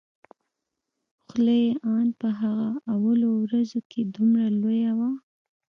خوله 1.23 1.55
يې 1.63 1.71
ان 1.93 2.07
په 2.19 2.27
هغه 2.39 2.69
اولو 2.93 3.29
ورځو 3.43 3.79
کښې 3.89 4.01
دومره 4.15 4.45
لويه 4.59 4.91
وه. 4.97 5.09